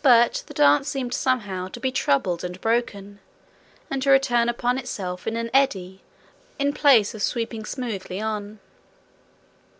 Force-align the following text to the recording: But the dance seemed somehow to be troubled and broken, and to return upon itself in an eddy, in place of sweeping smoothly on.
But 0.00 0.44
the 0.46 0.54
dance 0.54 0.86
seemed 0.88 1.12
somehow 1.12 1.66
to 1.66 1.80
be 1.80 1.90
troubled 1.90 2.44
and 2.44 2.60
broken, 2.60 3.18
and 3.90 4.00
to 4.02 4.10
return 4.10 4.48
upon 4.48 4.78
itself 4.78 5.26
in 5.26 5.36
an 5.36 5.50
eddy, 5.52 6.02
in 6.56 6.72
place 6.72 7.16
of 7.16 7.22
sweeping 7.24 7.64
smoothly 7.64 8.20
on. 8.20 8.60